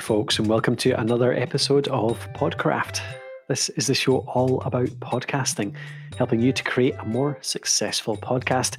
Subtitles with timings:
[0.00, 3.00] Folks, and welcome to another episode of Podcraft.
[3.48, 5.74] This is the show all about podcasting,
[6.16, 8.76] helping you to create a more successful podcast.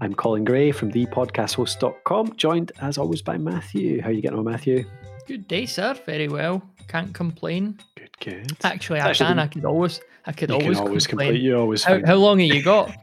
[0.00, 4.00] I'm Colin Gray from thepodcasthost.com, joined as always by Matthew.
[4.00, 4.84] How are you getting on, Matthew?
[5.26, 5.94] Good day, sir.
[6.06, 6.62] Very well.
[6.88, 7.78] Can't complain.
[7.96, 8.52] Good, good.
[8.62, 9.38] Actually, I can.
[9.38, 11.28] I could always, I could you always, always complain.
[11.28, 11.44] complain.
[11.44, 11.84] You always.
[11.84, 12.96] How, how long have you got?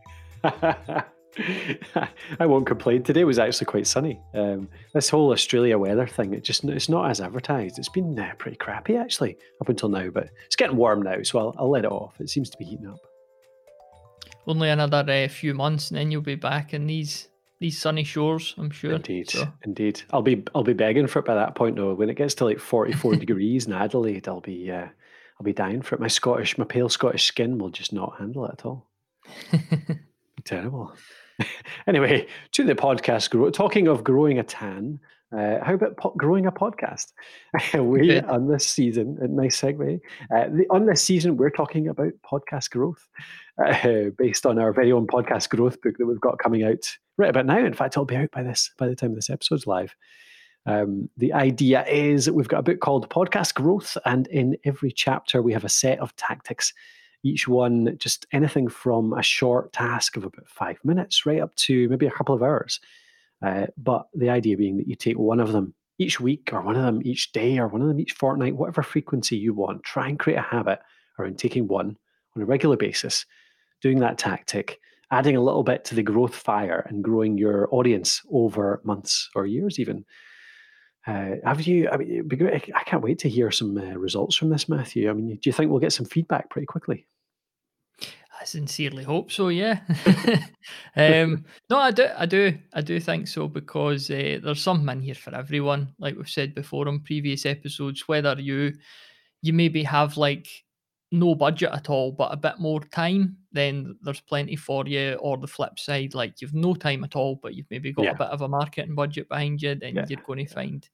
[2.40, 3.04] I won't complain.
[3.04, 4.20] Today was actually quite sunny.
[4.34, 7.80] Um, this whole Australia weather thing, it just it's not as advertised.
[7.80, 11.40] It's been uh, pretty crappy actually up until now, but it's getting warm now, so
[11.40, 12.20] I'll, I'll let it off.
[12.20, 13.00] It seems to be heating up.
[14.46, 18.54] Only another uh, few months, and then you'll be back in these these sunny shores.
[18.58, 18.94] I'm sure.
[18.94, 19.48] Indeed, so.
[19.64, 20.02] indeed.
[20.12, 21.94] I'll be I'll be begging for it by that point though.
[21.94, 24.88] When it gets to like 44 degrees in Adelaide, I'll be uh,
[25.40, 26.02] I'll be dying for it.
[26.02, 28.88] My Scottish, my pale Scottish skin will just not handle it at all.
[30.44, 30.94] Terrible.
[31.88, 33.30] anyway, to the podcast.
[33.30, 35.00] Grow, talking of growing a tan,
[35.36, 37.12] uh, how about po- growing a podcast?
[37.74, 38.28] we okay.
[38.28, 40.00] on this season, a nice segue.
[40.34, 43.08] Uh, the, on this season, we're talking about podcast growth,
[43.66, 47.30] uh, based on our very own podcast growth book that we've got coming out right
[47.30, 47.58] about now.
[47.58, 49.96] In fact, it'll be out by this by the time this episode's live.
[50.66, 54.92] Um, the idea is that we've got a book called Podcast Growth, and in every
[54.92, 56.74] chapter we have a set of tactics
[57.24, 61.88] each one just anything from a short task of about five minutes right up to
[61.90, 62.80] maybe a couple of hours.
[63.42, 66.76] Uh, but the idea being that you take one of them each week, or one
[66.76, 69.84] of them each day, or one of them each fortnight, whatever frequency you want.
[69.84, 70.80] Try and create a habit
[71.20, 71.98] around taking one
[72.36, 73.26] on a regular basis,
[73.82, 74.80] doing that tactic,
[75.12, 79.46] adding a little bit to the growth fire, and growing your audience over months or
[79.46, 80.06] years, even.
[81.06, 81.90] Uh, have you?
[81.90, 82.30] I mean,
[82.74, 85.10] I can't wait to hear some uh, results from this, Matthew.
[85.10, 87.06] I mean, do you think we'll get some feedback pretty quickly?
[88.44, 89.48] I sincerely hope so.
[89.48, 89.80] Yeah.
[90.98, 92.10] um, no, I do.
[92.18, 92.58] I do.
[92.74, 95.94] I do think so because uh, there's something in here for everyone.
[95.98, 98.74] Like we've said before on previous episodes, whether you
[99.42, 100.50] you maybe have like
[101.10, 105.14] no budget at all, but a bit more time, then there's plenty for you.
[105.22, 108.12] Or the flip side, like you've no time at all, but you've maybe got yeah.
[108.12, 110.06] a bit of a marketing budget behind you, then yeah.
[110.10, 110.90] you're going to find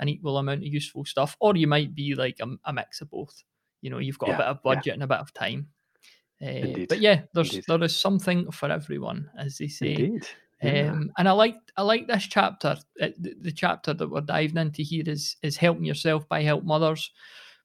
[0.00, 1.36] an equal amount of useful stuff.
[1.38, 3.44] Or you might be like a, a mix of both.
[3.82, 4.34] You know, you've got yeah.
[4.34, 5.68] a bit of budget and a bit of time.
[6.40, 7.64] Uh, but yeah, there's Indeed.
[7.66, 9.94] there is something for everyone, as they say.
[9.94, 10.28] Indeed.
[10.62, 10.90] Yeah.
[10.90, 12.76] Um, and I like I like this chapter.
[13.00, 16.70] Uh, the, the, chapter that we're diving into here is is helping yourself by helping
[16.70, 17.10] others,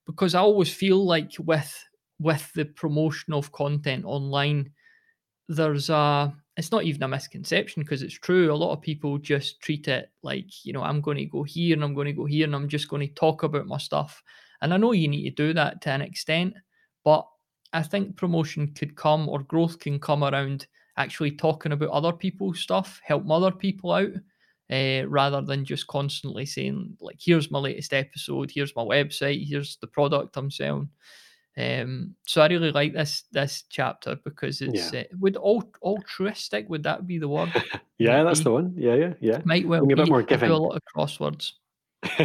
[0.06, 1.74] because I always feel like with
[2.20, 4.72] with the promotion of content online,
[5.50, 8.52] there's a it's not even a misconception because it's true.
[8.52, 11.74] A lot of people just treat it like you know I'm going to go here
[11.74, 14.22] and I'm going to go here and I'm just going to talk about my stuff.
[14.62, 16.54] And I know you need to do that to an extent,
[17.04, 17.28] but
[17.74, 20.68] I think promotion could come or growth can come around
[20.98, 24.12] actually talking about other people's stuff, help other people out,
[24.72, 28.52] uh, rather than just constantly saying like, "Here's my latest episode.
[28.52, 29.48] Here's my website.
[29.48, 30.90] Here's the product I'm selling."
[31.56, 35.02] Um, so I really like this this chapter because it's yeah.
[35.02, 36.68] uh, would alt- altruistic.
[36.70, 37.52] Would that be the word?
[37.98, 38.44] yeah, Might that's be.
[38.46, 38.74] the one.
[38.76, 39.42] Yeah, yeah, yeah.
[39.46, 40.50] Might well be a bit more giving.
[40.50, 41.54] Do a lot of crosswords.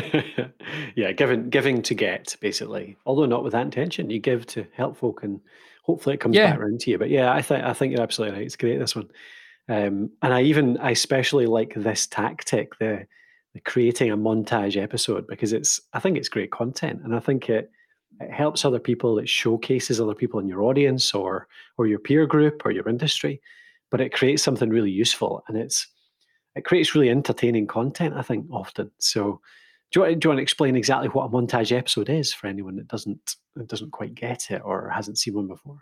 [0.97, 2.97] yeah, giving giving to get basically.
[3.07, 5.41] Although not with that intention, you give to help folk, and
[5.83, 6.51] hopefully it comes Yeah.
[6.51, 6.99] back around to you.
[6.99, 8.47] But yeah, I think I think you're absolutely right.
[8.47, 9.09] It's great this one,
[9.69, 13.07] um, and I even I especially like this tactic, the,
[13.55, 17.49] the creating a montage episode because it's I think it's great content, and I think
[17.49, 17.71] it
[18.21, 19.19] it helps other people.
[19.19, 21.47] It showcases other people in your audience or
[21.77, 23.41] or your peer group or your industry,
[23.91, 25.87] but it creates something really useful, and it's
[26.57, 28.15] it creates really entertaining content.
[28.17, 29.41] I think often so
[29.91, 32.47] do you, want, do you want to explain exactly what a montage episode is for
[32.47, 35.79] anyone that doesn't that doesn't quite get it or hasn't seen one before?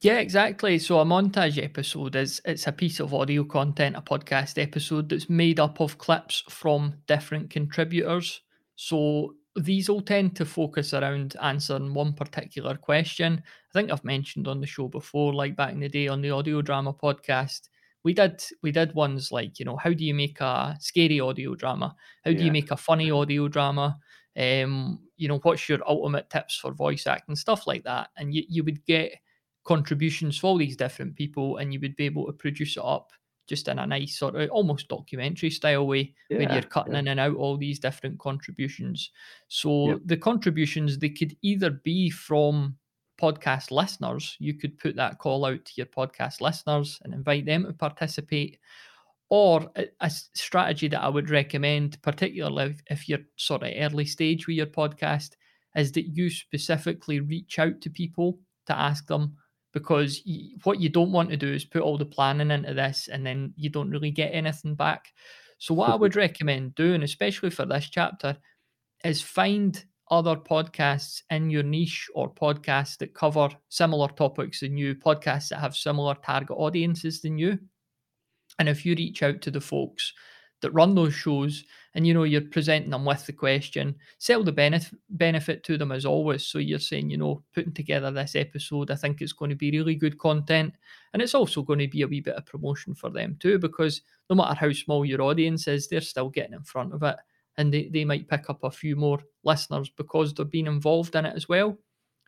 [0.00, 0.78] Yeah, exactly.
[0.78, 5.30] So a montage episode is it's a piece of audio content, a podcast episode that's
[5.30, 8.40] made up of clips from different contributors.
[8.74, 13.42] So these all tend to focus around answering one particular question.
[13.44, 16.30] I think I've mentioned on the show before, like back in the day on the
[16.30, 17.68] audio drama podcast,
[18.04, 21.54] we did we did ones like you know how do you make a scary audio
[21.54, 21.94] drama?
[22.24, 23.98] How do you make a funny audio drama?
[24.36, 27.36] Um you know what's your ultimate tips for voice acting?
[27.36, 28.08] Stuff like that.
[28.16, 29.12] And you, you would get
[29.64, 33.12] contributions from all these different people and you would be able to produce it up
[33.46, 37.00] just in a nice sort of almost documentary style way yeah, where you're cutting yeah.
[37.00, 39.10] in and out all these different contributions.
[39.48, 39.98] So Yep.
[40.06, 42.76] the contributions they could either be from
[43.22, 47.64] podcast listeners, you could put that call out to your podcast listeners and invite them
[47.64, 48.58] to participate.
[49.30, 54.46] Or a, a strategy that I would recommend, particularly if, you're sort of early stage
[54.46, 55.30] with your podcast,
[55.76, 59.36] is that you specifically reach out to people to ask them
[59.72, 60.20] because
[60.64, 63.54] what you don't want to do is put all the planning into this and then
[63.56, 65.12] you don't really get anything back.
[65.58, 68.36] So, what I would recommend doing, especially for this chapter,
[69.04, 74.94] is find other podcasts in your niche or podcasts that cover similar topics than you,
[74.94, 77.58] podcasts that have similar target audiences than you.
[78.58, 80.12] And if you reach out to the folks
[80.62, 81.64] that run those shows
[81.94, 85.92] and you know you're presenting them with the question sell the benefit benefit to them
[85.92, 86.46] as always.
[86.46, 89.70] So you're saying you know putting together this episode i think it's going to be
[89.70, 90.74] really good content.
[91.12, 94.00] And it's also going to be a wee bit of promotion for them too because
[94.30, 97.16] no matter how small your audience is they're still getting in front of it
[97.58, 101.26] and they, they might pick up a few more listeners because they're being involved in
[101.26, 101.78] it as well.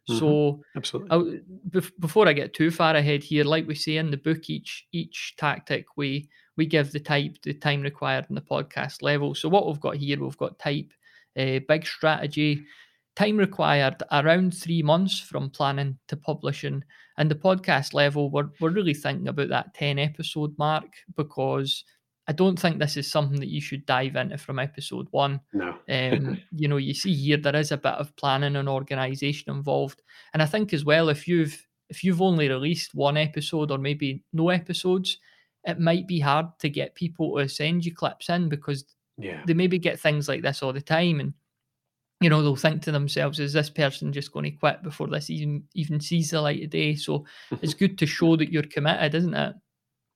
[0.08, 0.18] Mm-hmm.
[0.18, 1.40] So absolutely,
[1.98, 5.34] before I get too far ahead here, like we say in the book, each each
[5.38, 9.34] tactic we we give the type the time required in the podcast level.
[9.34, 10.92] So what we've got here, we've got type,
[11.38, 12.64] uh, big strategy,
[13.16, 16.84] time required around three months from planning to publishing,
[17.16, 21.82] and the podcast level, we're we're really thinking about that ten episode mark because
[22.26, 25.40] I don't think this is something that you should dive into from episode one.
[25.52, 25.76] No.
[25.88, 30.02] um, you know, you see here there is a bit of planning and organization involved.
[30.32, 34.24] And I think as well, if you've if you've only released one episode or maybe
[34.32, 35.18] no episodes,
[35.64, 38.84] it might be hard to get people to send you clips in because
[39.18, 39.42] yeah.
[39.46, 41.34] they maybe get things like this all the time and
[42.20, 45.30] you know they'll think to themselves is this person just going to quit before this
[45.30, 47.24] even even sees the light of day so
[47.60, 49.54] it's good to show that you're committed isn't it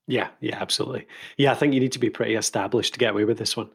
[0.09, 1.07] yeah, yeah, absolutely.
[1.37, 3.69] Yeah, I think you need to be pretty established to get away with this one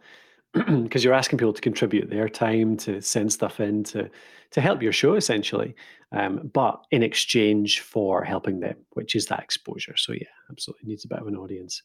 [0.83, 4.11] because you're asking people to contribute their time to send stuff in to
[4.51, 5.75] to help your show essentially,
[6.13, 9.97] um, but in exchange for helping them, which is that exposure.
[9.97, 11.83] So yeah, absolutely needs a bit of an audience.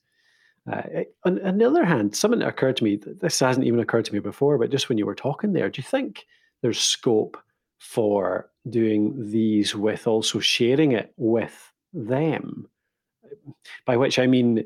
[0.72, 0.82] Uh,
[1.26, 4.14] on, on, the other hand, something that occurred to me, this hasn't even occurred to
[4.14, 6.26] me before, but just when you were talking there, do you think
[6.62, 7.38] there's scope
[7.80, 12.68] for doing these with also sharing it with them?
[13.86, 14.66] By which I mean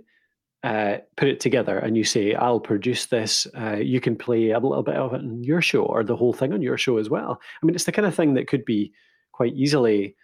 [0.64, 3.46] uh, put it together and you say, I'll produce this.
[3.58, 6.34] Uh, you can play a little bit of it on your show or the whole
[6.34, 7.42] thing on your show as well.
[7.62, 8.94] I mean, it's the kind of thing that could be
[9.34, 10.16] quite easily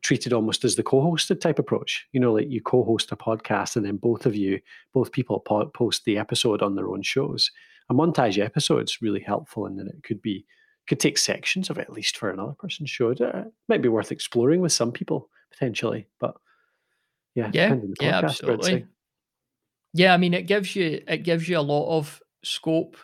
[0.00, 2.06] treated almost as the co-hosted type approach.
[2.12, 4.60] You know, like you co-host a podcast and then both of you,
[4.94, 7.50] both people po- post the episode on their own shows.
[7.90, 10.46] A montage episode is really helpful and then it could be
[10.88, 13.10] could take sections of it at least for another person's show.
[13.10, 16.34] It uh, might be worth exploring with some people potentially, but
[17.34, 18.86] yeah, yeah, yeah, absolutely.
[19.94, 22.96] Yeah, I mean, it gives you it gives you a lot of scope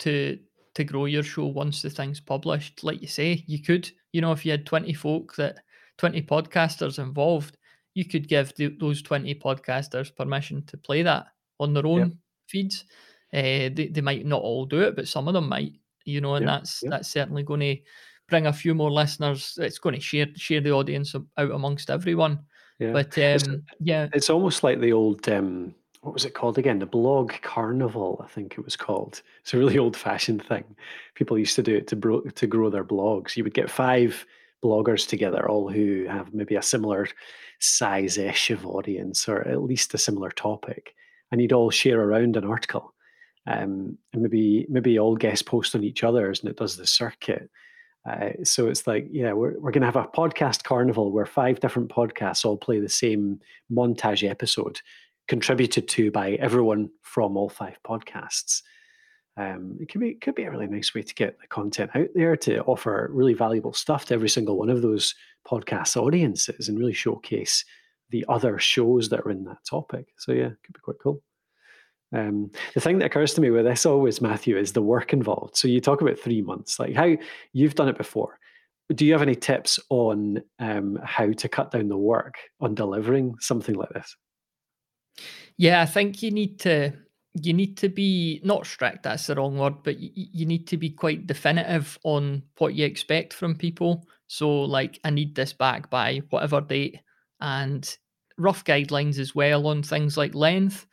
[0.00, 0.38] to
[0.74, 2.82] to grow your show once the thing's published.
[2.82, 5.60] Like you say, you could, you know, if you had twenty folk that
[5.98, 7.56] twenty podcasters involved,
[7.94, 11.26] you could give the, those twenty podcasters permission to play that
[11.60, 12.18] on their own
[12.48, 12.84] feeds.
[13.32, 15.72] Uh, they they might not all do it, but some of them might,
[16.04, 17.76] you know, and that's that's certainly going to
[18.28, 19.56] bring a few more listeners.
[19.60, 22.40] It's going to share share the audience out amongst everyone.
[22.78, 22.92] Yeah.
[22.92, 23.48] But um, it's,
[23.80, 25.74] yeah, it's almost like the old um,
[26.04, 26.78] what was it called again?
[26.80, 29.22] The blog carnival, I think it was called.
[29.40, 30.64] It's a really old-fashioned thing.
[31.14, 33.36] People used to do it to bro- to grow their blogs.
[33.36, 34.26] You would get five
[34.62, 37.08] bloggers together, all who have maybe a similar
[37.60, 40.94] size-ish of audience or at least a similar topic,
[41.32, 42.92] and you'd all share around an article.
[43.46, 47.50] Um, and maybe maybe all guest post on each other's, and it does the circuit.
[48.08, 51.60] Uh, so it's like, yeah, we're, we're going to have a podcast carnival where five
[51.60, 53.40] different podcasts all play the same
[53.72, 54.80] montage episode,
[55.26, 58.62] contributed to by everyone from all five podcasts.
[59.36, 61.90] Um, it could be it could be a really nice way to get the content
[61.94, 66.68] out there to offer really valuable stuff to every single one of those podcast audiences
[66.68, 67.64] and really showcase
[68.10, 70.06] the other shows that are in that topic.
[70.18, 71.20] So yeah, it could be quite cool.
[72.14, 75.56] Um, the thing that occurs to me with this always, Matthew, is the work involved.
[75.56, 77.16] So you talk about three months, like how
[77.52, 78.38] you've done it before.
[78.94, 83.34] Do you have any tips on um, how to cut down the work on delivering
[83.40, 84.14] something like this?
[85.56, 86.92] Yeah, I think you need to
[87.34, 89.02] you need to be not strict.
[89.02, 92.86] That's the wrong word, but you, you need to be quite definitive on what you
[92.86, 94.06] expect from people.
[94.28, 97.00] So, like, I need this back by whatever date,
[97.40, 97.96] and
[98.38, 100.86] rough guidelines as well on things like length.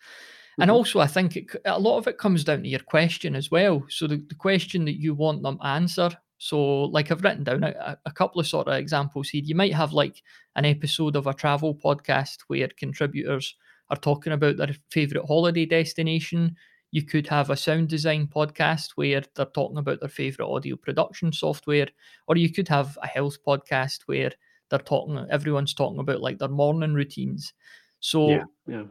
[0.61, 0.77] And mm-hmm.
[0.77, 3.83] also, I think it, a lot of it comes down to your question as well.
[3.89, 6.11] So the, the question that you want them answer.
[6.37, 9.41] So, like I've written down a, a couple of sort of examples here.
[9.43, 10.21] You might have like
[10.55, 13.55] an episode of a travel podcast where contributors
[13.89, 16.55] are talking about their favorite holiday destination.
[16.91, 21.33] You could have a sound design podcast where they're talking about their favorite audio production
[21.33, 21.87] software,
[22.27, 24.31] or you could have a health podcast where
[24.69, 25.25] they're talking.
[25.31, 27.51] Everyone's talking about like their morning routines.
[27.99, 28.83] So yeah, yeah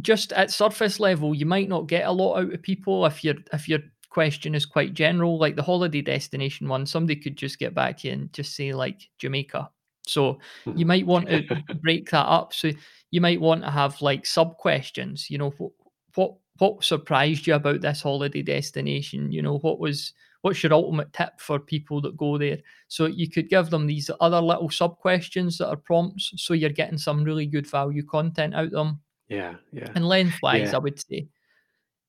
[0.00, 3.34] just at surface level, you might not get a lot out of people if your
[3.52, 6.84] if your question is quite general, like the holiday destination one.
[6.84, 9.70] Somebody could just get back to you and just say like Jamaica.
[10.06, 10.38] So
[10.74, 11.44] you might want to
[11.82, 12.52] break that up.
[12.52, 12.70] So
[13.10, 15.30] you might want to have like sub questions.
[15.30, 15.72] You know what
[16.14, 19.32] what what surprised you about this holiday destination?
[19.32, 22.58] You know what was what's your ultimate tip for people that go there?
[22.88, 26.70] So you could give them these other little sub questions that are prompts, so you're
[26.70, 29.00] getting some really good value content out of them.
[29.30, 29.88] Yeah, yeah.
[29.94, 30.76] And lengthwise, yeah.
[30.76, 31.28] I would say,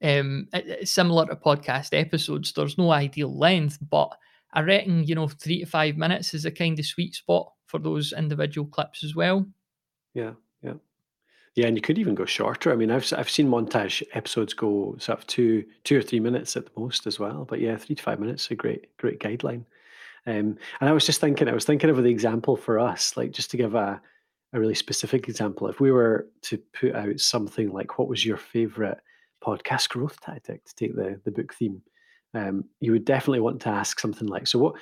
[0.03, 0.47] um,
[0.83, 4.17] similar to podcast episodes, there's no ideal length, but
[4.53, 7.79] I reckon you know three to five minutes is a kind of sweet spot for
[7.79, 9.45] those individual clips as well.
[10.13, 10.73] Yeah, yeah.
[11.55, 12.71] Yeah, and you could even go shorter.
[12.71, 16.57] I mean, I've I've seen montage episodes go sort of two two or three minutes
[16.57, 17.45] at the most as well.
[17.45, 19.65] But yeah, three to five minutes is a great great guideline.
[20.25, 23.31] Um, and I was just thinking, I was thinking of the example for us, like
[23.31, 24.01] just to give a
[24.53, 25.67] a really specific example.
[25.67, 28.99] If we were to put out something like, what was your favorite
[29.43, 31.81] podcast growth tactic to take the the book theme?
[32.33, 34.75] Um, you would definitely want to ask something like, so what?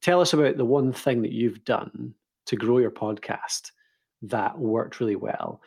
[0.00, 2.14] Tell us about the one thing that you've done
[2.46, 3.70] to grow your podcast
[4.22, 5.60] that worked really well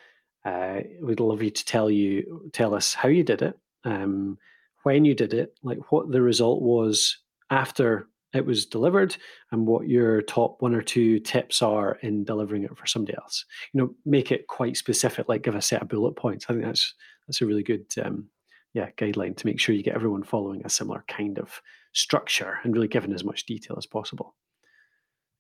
[0.46, 4.38] uh, we'd love you to tell you tell us how you did it, um,
[4.84, 7.18] when you did it, like what the result was
[7.50, 9.16] after it was delivered,
[9.52, 13.46] and what your top one or two tips are in delivering it for somebody else.
[13.72, 15.30] You know, make it quite specific.
[15.30, 16.46] Like give a set of bullet points.
[16.48, 16.94] I think that's
[17.28, 18.28] that's a really good um,
[18.74, 21.62] yeah guideline to make sure you get everyone following a similar kind of
[21.94, 24.36] structure and really giving as much detail as possible.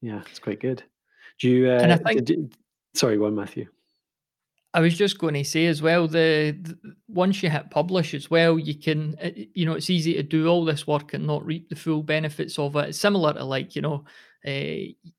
[0.02, 0.84] Yeah, it's quite good.
[1.40, 1.70] Do you?
[1.70, 2.58] Uh, think, did,
[2.94, 3.68] sorry, one Matthew.
[4.74, 8.32] I was just going to say as well, the, the, once you hit publish as
[8.32, 11.46] well, you can, uh, you know, it's easy to do all this work and not
[11.46, 12.90] reap the full benefits of it.
[12.90, 14.04] It's similar to like, you know,
[14.48, 14.50] uh,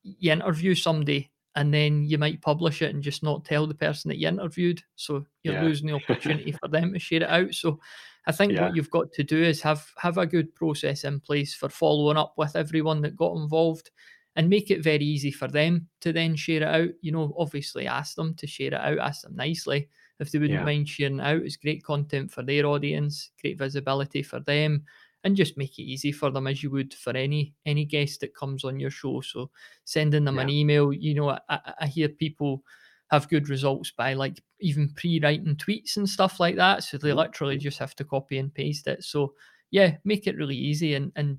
[0.02, 4.08] you interview somebody and then you might publish it and just not tell the person
[4.08, 4.82] that you interviewed.
[4.96, 5.62] So you're yeah.
[5.62, 7.54] losing the opportunity for them to share it out.
[7.54, 7.78] So
[8.26, 8.62] I think yeah.
[8.62, 12.16] what you've got to do is have have a good process in place for following
[12.16, 13.90] up with everyone that got involved
[14.36, 16.90] and make it very easy for them to then share it out.
[17.00, 19.88] You know, obviously ask them to share it out, ask them nicely
[20.20, 20.64] if they wouldn't yeah.
[20.64, 21.42] mind sharing out.
[21.42, 24.84] It's great content for their audience, great visibility for them,
[25.22, 28.34] and just make it easy for them as you would for any any guest that
[28.34, 29.20] comes on your show.
[29.20, 29.50] So
[29.84, 30.42] sending them yeah.
[30.42, 32.62] an email, you know, I, I hear people
[33.10, 36.82] have good results by like even pre-writing tweets and stuff like that.
[36.82, 37.18] So they mm-hmm.
[37.18, 39.04] literally just have to copy and paste it.
[39.04, 39.34] So
[39.70, 41.38] yeah, make it really easy and and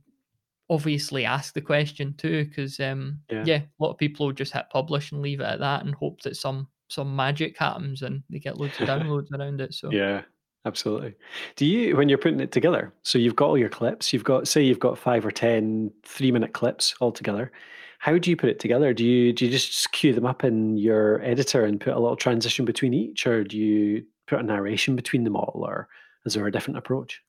[0.70, 3.44] obviously ask the question too, because um, yeah.
[3.46, 3.58] yeah.
[3.58, 6.22] a lot of people will just hit publish and leave it at that and hope
[6.22, 9.74] that some some magic happens and they get loads of downloads around it.
[9.74, 10.22] So yeah,
[10.66, 11.16] absolutely.
[11.56, 12.94] Do you when you're putting it together?
[13.04, 14.14] So you've got all your clips.
[14.14, 17.52] You've got say you've got five or ten three minute clips all together.
[18.00, 18.94] How do you put it together?
[18.94, 22.18] Do you do you just queue them up in your editor and put a little
[22.18, 25.88] transition between each, or do you put a narration between them all, or
[26.26, 27.22] is there a different approach?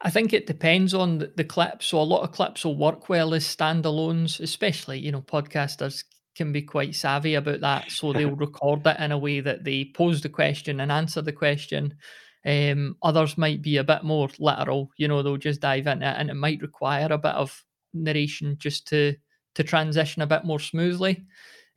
[0.00, 1.82] I think it depends on the, the clip.
[1.82, 6.52] So a lot of clips will work well as standalones, especially, you know, podcasters can
[6.52, 7.90] be quite savvy about that.
[7.90, 11.32] So they'll record it in a way that they pose the question and answer the
[11.32, 11.94] question.
[12.46, 16.16] Um, others might be a bit more literal, you know, they'll just dive into it
[16.18, 19.14] and it might require a bit of narration just to
[19.54, 21.24] to transition a bit more smoothly.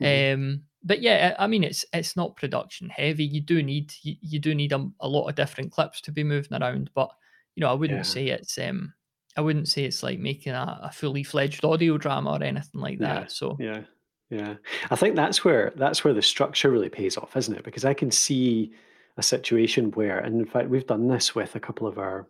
[0.02, 0.42] Mm-hmm.
[0.42, 3.24] Um, but yeah, I mean, it's it's not production heavy.
[3.24, 6.24] You do need you, you do need a, a lot of different clips to be
[6.24, 7.12] moving around, but
[7.58, 8.04] you know, I wouldn't yeah.
[8.04, 8.94] say it's um
[9.36, 13.00] I wouldn't say it's like making a, a fully fledged audio drama or anything like
[13.00, 13.22] that.
[13.24, 13.28] Yeah.
[13.28, 13.82] So yeah,
[14.30, 14.56] yeah,
[14.92, 17.64] I think that's where that's where the structure really pays off, isn't it?
[17.64, 18.74] Because I can see
[19.18, 22.28] a situation where, and in fact, we've done this with a couple of our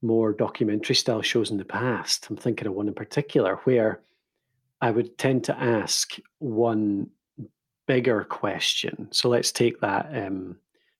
[0.00, 2.26] more documentary style shows in the past.
[2.30, 4.00] I'm thinking of one in particular where
[4.80, 7.10] I would tend to ask one
[7.86, 9.08] bigger question.
[9.10, 10.56] So let's take that um,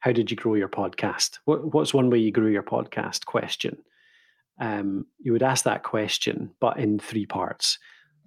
[0.07, 1.41] how did you grow your podcast?
[1.47, 3.77] What, what's one way you grew your podcast question?
[4.61, 7.81] Um, you would ask that question, but in three parts.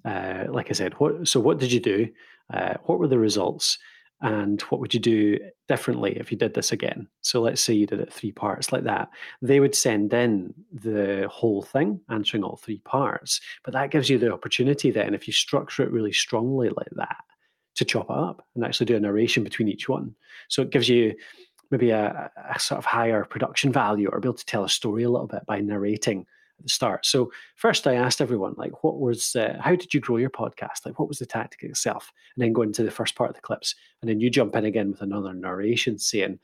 [0.04, 2.10] Uh, like I said, what, so what did you do?
[2.54, 3.78] Uh, what were the results?
[4.20, 7.08] And what would you do differently if you did this again?
[7.22, 9.08] So let's say you did it three parts like that.
[9.42, 13.40] They would send in the whole thing, answering all three parts.
[13.64, 17.24] But that gives you the opportunity then, if you structure it really strongly like that,
[17.76, 20.14] to chop it up and actually do a narration between each one.
[20.50, 21.16] So it gives you
[21.72, 25.04] maybe a, a, sort of higher production value or be able to tell a story
[25.04, 26.26] a little bit by narrating
[26.58, 27.06] at the start.
[27.06, 30.86] So first, I asked everyone like, what was, uh, how did you grow your podcast?
[30.86, 32.12] Like, what was the tactic itself?
[32.36, 34.66] And then go into the first part of the clips, and then you jump in
[34.66, 36.40] again with another narration saying,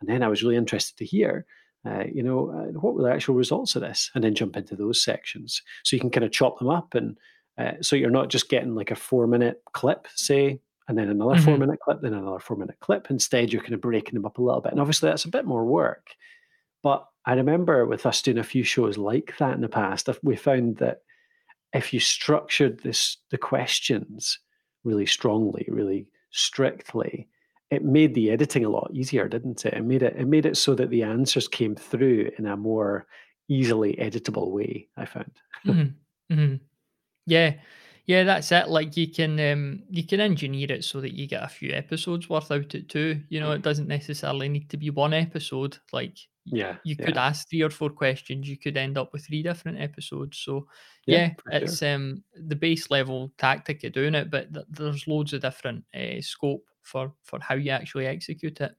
[0.00, 1.46] and then I was really interested to hear.
[1.86, 4.10] Uh, you know, uh, what were the actual results of this?
[4.14, 5.62] And then jump into those sections.
[5.82, 6.94] So you can kind of chop them up.
[6.94, 7.16] And
[7.56, 10.60] uh, so you're not just getting like a four minute clip, say,
[10.90, 11.44] and then another mm-hmm.
[11.44, 13.06] four minute clip, then another four minute clip.
[13.10, 14.72] Instead, you're kind of breaking them up a little bit.
[14.72, 16.08] And obviously, that's a bit more work.
[16.82, 20.34] But I remember with us doing a few shows like that in the past, we
[20.34, 21.02] found that
[21.72, 24.40] if you structured this the questions
[24.82, 27.28] really strongly, really strictly,
[27.70, 29.74] it made the editing a lot easier, didn't it?
[29.74, 33.06] It made it it made it so that the answers came through in a more
[33.48, 34.88] easily editable way.
[34.96, 35.30] I found.
[35.64, 36.34] mm-hmm.
[36.34, 36.54] Mm-hmm.
[37.26, 37.52] Yeah,
[38.10, 38.68] yeah, that's it.
[38.68, 42.28] Like you can um, you can engineer it so that you get a few episodes
[42.28, 43.20] worth out of it too.
[43.28, 45.78] You know, it doesn't necessarily need to be one episode.
[45.92, 47.26] Like yeah, you could yeah.
[47.26, 48.48] ask three or four questions.
[48.48, 50.38] You could end up with three different episodes.
[50.38, 50.66] So
[51.06, 51.94] yeah, yeah it's sure.
[51.94, 56.20] um the base level tactic of doing it, but th- there's loads of different uh,
[56.20, 58.72] scope for for how you actually execute it.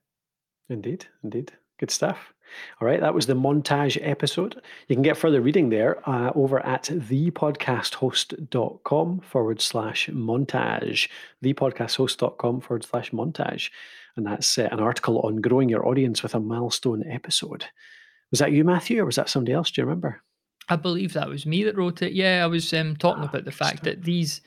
[0.68, 1.52] Indeed, indeed.
[1.80, 2.34] Good stuff.
[2.80, 4.62] All right, that was the montage episode.
[4.88, 11.08] You can get further reading there uh, over at thepodcasthost.com forward slash montage.
[11.42, 13.70] Thepodcasthost.com forward slash montage.
[14.16, 17.66] And that's uh, an article on growing your audience with a milestone episode.
[18.30, 19.70] Was that you, Matthew, or was that somebody else?
[19.70, 20.22] Do you remember?
[20.68, 22.12] I believe that was me that wrote it.
[22.12, 24.40] Yeah, I was um, talking ah, about the fact that these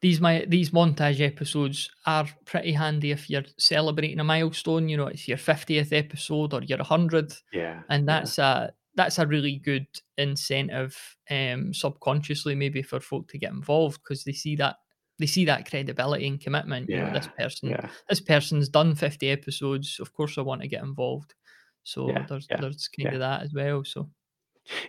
[0.00, 4.88] these my these montage episodes are pretty handy if you're celebrating a milestone.
[4.88, 7.42] You know, it's your fiftieth episode or your hundredth.
[7.52, 8.64] Yeah, and that's yeah.
[8.64, 9.86] a that's a really good
[10.16, 14.76] incentive, um, subconsciously maybe for folk to get involved because they see that
[15.18, 16.88] they see that credibility and commitment.
[16.88, 17.88] Yeah, you know, this person, yeah.
[18.08, 19.98] this person's done fifty episodes.
[20.00, 21.34] Of course, I want to get involved.
[21.82, 23.82] So yeah, there's there's kind of that as well.
[23.84, 24.10] So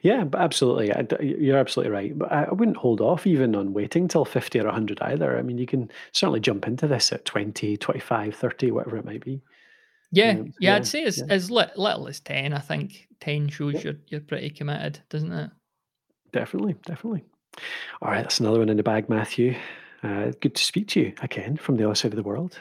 [0.01, 0.91] yeah, but absolutely.
[1.21, 2.17] You're absolutely right.
[2.17, 5.37] But I wouldn't hold off even on waiting till 50 or 100 either.
[5.37, 9.23] I mean, you can certainly jump into this at 20, 25, 30, whatever it might
[9.23, 9.41] be.
[10.11, 11.25] Yeah, um, yeah, yeah, I'd say as, yeah.
[11.29, 12.53] as little as 10.
[12.53, 13.81] I think 10 shows yeah.
[13.83, 15.51] you're, you're pretty committed, doesn't it?
[16.31, 17.23] Definitely, definitely.
[18.01, 19.55] All right, that's another one in the bag, Matthew.
[20.03, 22.59] Uh, good to speak to you again from the other side of the world.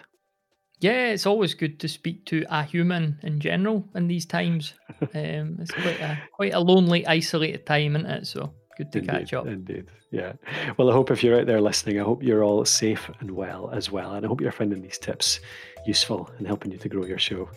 [0.80, 4.75] Yeah, it's always good to speak to a human in general in these times.
[5.00, 8.26] Um, it's quite a quite a lonely, isolated time, isn't it?
[8.26, 9.47] So good to indeed, catch up.
[9.47, 10.32] Indeed, yeah.
[10.76, 13.70] Well, I hope if you're out there listening, I hope you're all safe and well
[13.70, 15.38] as well, and I hope you're finding these tips
[15.87, 17.49] useful and helping you to grow your show.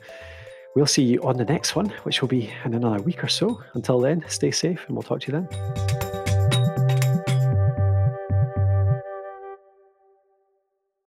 [0.75, 3.63] We'll see you on the next one, which will be in another week or so.
[3.73, 6.00] Until then, stay safe, and we'll talk to you then.